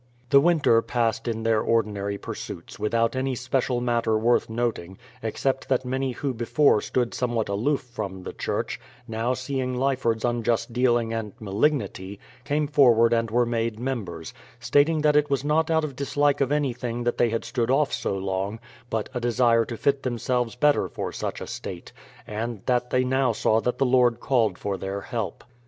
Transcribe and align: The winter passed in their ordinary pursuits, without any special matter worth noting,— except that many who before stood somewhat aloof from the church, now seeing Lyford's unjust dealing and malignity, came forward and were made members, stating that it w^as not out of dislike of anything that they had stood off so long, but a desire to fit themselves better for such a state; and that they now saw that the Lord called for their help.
The 0.31 0.39
winter 0.41 0.81
passed 0.81 1.27
in 1.27 1.43
their 1.43 1.61
ordinary 1.61 2.17
pursuits, 2.17 2.79
without 2.79 3.15
any 3.15 3.35
special 3.35 3.79
matter 3.79 4.17
worth 4.17 4.49
noting,— 4.49 4.97
except 5.21 5.69
that 5.69 5.85
many 5.85 6.13
who 6.13 6.33
before 6.33 6.81
stood 6.81 7.13
somewhat 7.13 7.49
aloof 7.49 7.81
from 7.81 8.23
the 8.23 8.33
church, 8.33 8.79
now 9.07 9.35
seeing 9.35 9.75
Lyford's 9.75 10.25
unjust 10.25 10.73
dealing 10.73 11.13
and 11.13 11.33
malignity, 11.39 12.19
came 12.43 12.67
forward 12.67 13.13
and 13.13 13.29
were 13.29 13.45
made 13.45 13.79
members, 13.79 14.33
stating 14.59 15.01
that 15.01 15.15
it 15.15 15.29
w^as 15.29 15.45
not 15.45 15.69
out 15.69 15.83
of 15.83 15.95
dislike 15.95 16.41
of 16.41 16.51
anything 16.51 17.03
that 17.03 17.19
they 17.19 17.29
had 17.29 17.45
stood 17.45 17.69
off 17.69 17.93
so 17.93 18.17
long, 18.17 18.59
but 18.89 19.07
a 19.13 19.19
desire 19.21 19.65
to 19.65 19.77
fit 19.77 20.01
themselves 20.01 20.55
better 20.55 20.89
for 20.89 21.11
such 21.11 21.39
a 21.41 21.45
state; 21.45 21.93
and 22.25 22.63
that 22.65 22.89
they 22.89 23.03
now 23.03 23.31
saw 23.31 23.61
that 23.61 23.77
the 23.77 23.85
Lord 23.85 24.19
called 24.19 24.57
for 24.57 24.79
their 24.79 25.01
help. 25.01 25.43